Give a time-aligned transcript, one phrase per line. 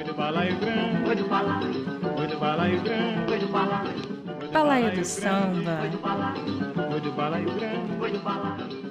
[0.00, 0.56] Balaio do balaio,
[2.16, 4.50] oi do balaio grande, oi do balaio.
[4.50, 5.78] Balaio do samba.
[6.90, 8.90] Oi do balaio grande, oi do balaio.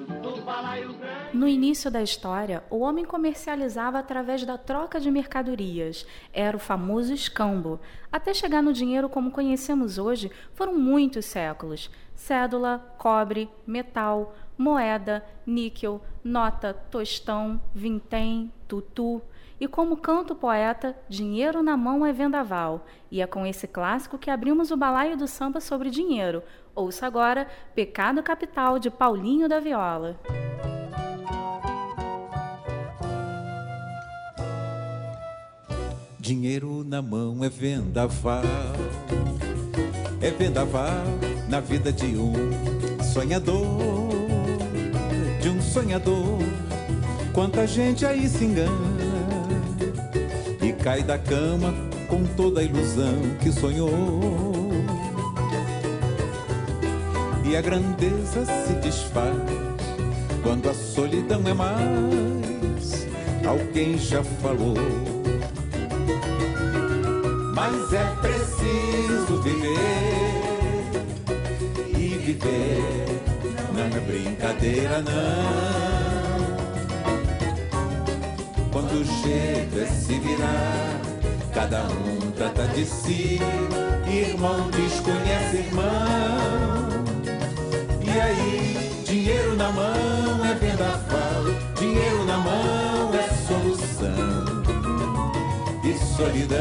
[1.33, 6.05] No início da história, o homem comercializava através da troca de mercadorias.
[6.31, 7.79] Era o famoso escambo.
[8.11, 11.89] Até chegar no dinheiro como conhecemos hoje, foram muitos séculos.
[12.13, 19.23] Cédula, cobre, metal, moeda, níquel, nota, tostão, vintém, tutu.
[19.59, 22.85] E como canta o poeta, dinheiro na mão é vendaval.
[23.11, 26.41] E é com esse clássico que abrimos o balaio do samba sobre dinheiro.
[26.73, 27.45] Ouça agora
[27.75, 30.17] Pecado Capital de Paulinho da Viola.
[36.17, 38.43] Dinheiro na mão é vendaval,
[40.21, 41.03] é vendaval
[41.49, 42.33] na vida de um
[43.01, 43.65] sonhador,
[45.41, 46.37] de um sonhador.
[47.33, 48.88] Quanta gente aí se engana
[50.83, 51.73] cai da cama
[52.07, 54.19] com toda a ilusão que sonhou.
[57.45, 59.33] E a grandeza se desfaz
[60.43, 63.07] quando a solidão é mais.
[63.45, 64.75] Alguém já falou.
[67.55, 70.89] Mas é preciso viver
[71.97, 72.99] e viver
[73.73, 75.98] não é brincadeira não.
[78.79, 81.01] Quando jeito é se virar,
[81.53, 83.37] cada um trata de si,
[84.07, 85.83] irmão desconhece irmão.
[88.01, 91.43] E aí, dinheiro na mão é vendaval,
[91.77, 94.63] dinheiro na mão é solução
[95.83, 96.59] e solidão.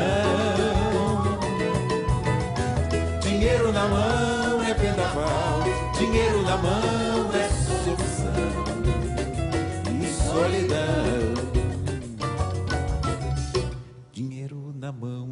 [3.20, 5.62] Dinheiro na mão é vendaval,
[5.96, 8.34] dinheiro na mão é solução
[10.02, 10.77] e solidão.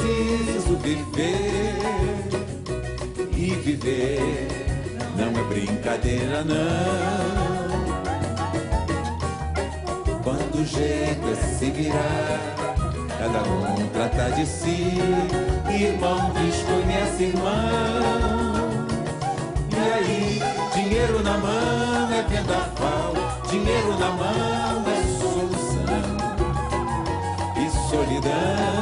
[0.00, 1.76] Preciso viver
[3.32, 4.48] e viver
[5.16, 7.70] não é brincadeira não.
[10.22, 12.40] Quando o jeito é se virar,
[13.18, 14.94] cada um trata de si,
[15.68, 18.70] irmão desconhece irmão.
[19.70, 20.40] E aí,
[20.74, 23.12] dinheiro na mão é vendaval,
[23.50, 26.16] dinheiro na mão é solução
[27.56, 28.79] e solidão.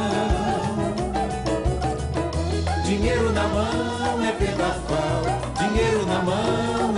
[3.59, 5.23] Mão é vendaval,
[5.57, 6.88] dinheiro na mão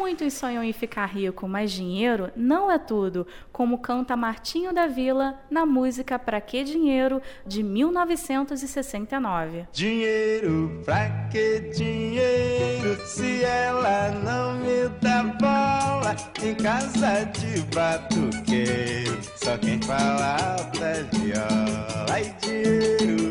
[0.00, 5.38] Muitos sonham em ficar rico, mas dinheiro não é tudo, como canta Martinho da Vila
[5.50, 9.66] na música Pra Que Dinheiro, de 1969.
[9.70, 19.18] Dinheiro, pra que dinheiro se ela não me dá bola em casa de batuqueiro?
[19.36, 22.06] Só quem fala alto é viola.
[22.10, 23.29] Ai, dinheiro,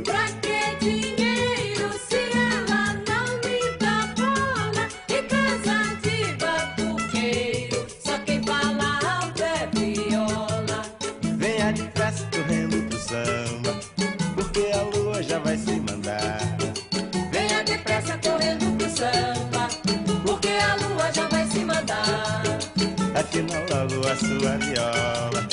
[23.29, 25.47] Afina logo a sua viola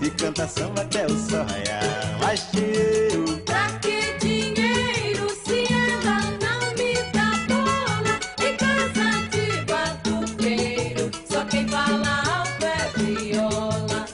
[0.00, 2.18] e canta samba até o sol raiar.
[2.20, 11.10] Mas dinheiro, Pra que dinheiro se ela não me dá bola em casa de batuqueiro?
[11.28, 14.06] Só quem fala alto é viola.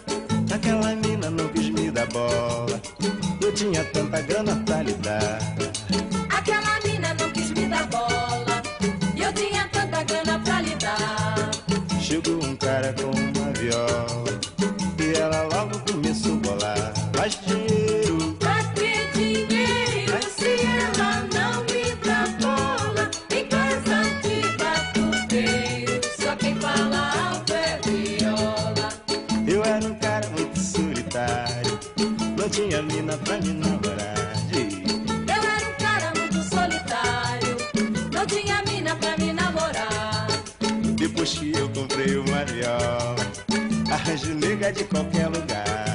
[0.54, 2.80] aquela mina não quis me dar bola.
[3.42, 5.51] Eu tinha tanta grana pra lhe dar.
[12.82, 14.01] Cara com uma viola
[44.12, 45.91] Arranjo nega de qualquer lugar.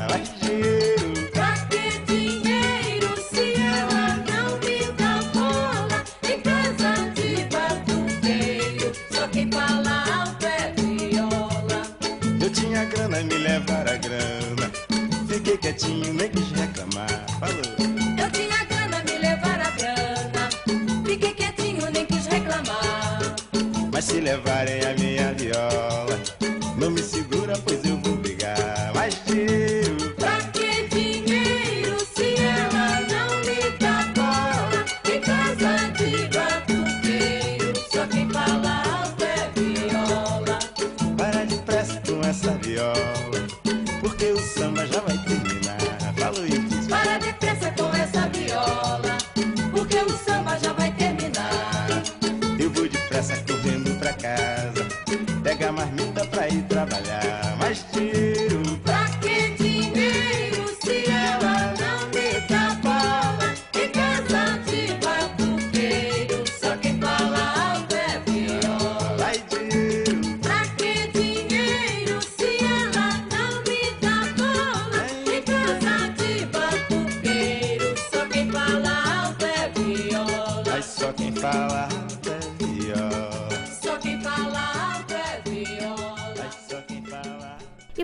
[27.63, 28.16] Pois eu vou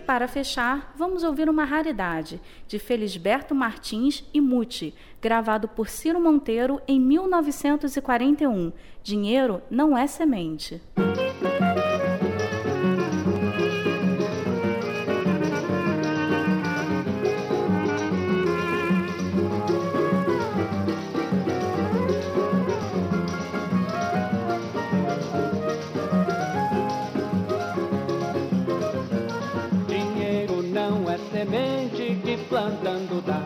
[0.03, 6.81] para fechar, vamos ouvir uma raridade, de Felisberto Martins e Muti, gravado por Ciro Monteiro
[6.88, 8.71] em 1941.
[9.01, 10.81] Dinheiro não é semente.
[32.53, 33.41] Plantando dá.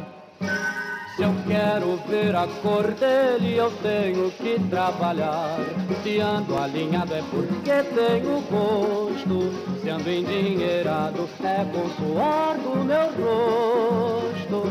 [1.15, 5.57] Se eu quero ver a cor dele, eu tenho que trabalhar.
[6.03, 9.79] Se ando alinhado é porque tenho gosto.
[9.81, 14.63] Se ando endinheirado é com suor do meu rosto.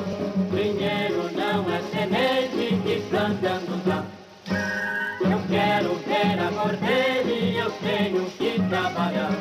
[0.55, 4.05] Dinheiro não é semente que plantando dá.
[5.19, 9.33] Eu quero ver a cor dele, eu tenho que trabalhar.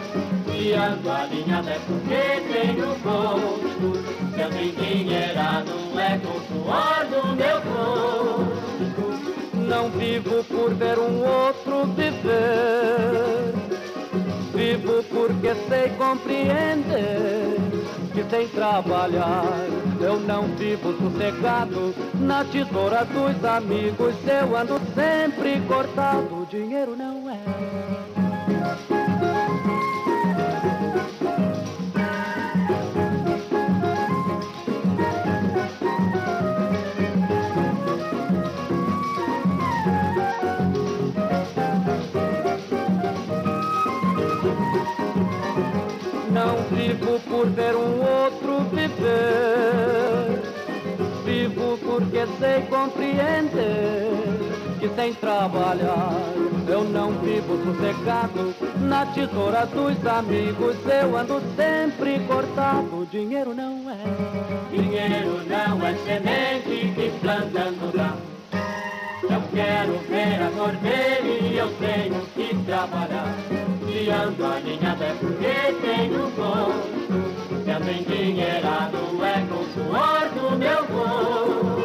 [0.46, 4.25] Se ando alinhado é porque tenho gosto.
[4.36, 8.56] Se ando endinheirado é com suor do meu rosto.
[9.54, 13.54] Não vivo por ver um outro viver.
[14.54, 17.56] Vivo porque sei compreender
[18.14, 19.46] que sem trabalhar
[20.02, 21.94] eu não vivo sossegado.
[22.16, 26.46] Na tesoura dos amigos eu ando sempre cortado.
[26.50, 27.05] Dinheiro não
[47.06, 50.42] vivo por ver um outro viver.
[51.24, 54.10] Vivo porque sei compreender
[54.80, 56.12] que sem trabalhar
[56.68, 58.56] eu não vivo sossegado.
[58.82, 63.08] Na tesoura dos amigos eu ando sempre cortado.
[63.12, 64.76] Dinheiro não é.
[64.76, 68.16] Dinheiro não é semente que plantando dá.
[69.24, 73.75] Eu quero ver a cor dele, eu tenho que trabalhar.
[74.06, 77.64] Se ando alinhado é porque tenho gosto.
[77.64, 81.76] Se ando endinheirado é com suor do meu gosto.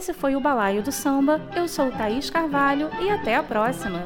[0.00, 1.42] Esse foi o Balaio do Samba.
[1.54, 4.02] Eu sou Thaís Carvalho e até a próxima!